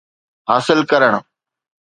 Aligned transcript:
حاصل 0.49 0.79
ڪرڻ 0.91 1.13